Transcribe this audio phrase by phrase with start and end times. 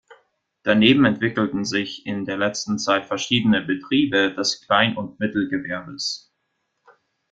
[0.63, 6.33] Daneben entwickelten sich in der letzten Zeit verschiedene Betriebe des Klein- und Mittelgewerbes.